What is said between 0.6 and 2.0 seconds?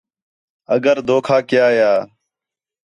اگر دھوکا کیا ہا